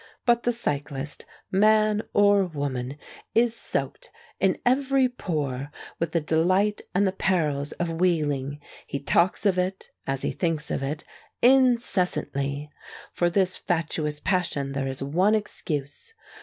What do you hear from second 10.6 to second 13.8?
of it) incessantly. For this